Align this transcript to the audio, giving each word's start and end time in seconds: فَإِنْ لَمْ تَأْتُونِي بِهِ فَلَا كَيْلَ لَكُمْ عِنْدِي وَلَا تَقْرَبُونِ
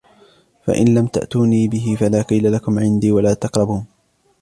فَإِنْ 0.63 0.93
لَمْ 0.93 1.07
تَأْتُونِي 1.07 1.67
بِهِ 1.67 1.95
فَلَا 1.99 2.21
كَيْلَ 2.21 2.51
لَكُمْ 2.51 2.79
عِنْدِي 2.79 3.11
وَلَا 3.11 3.33
تَقْرَبُونِ 3.33 3.85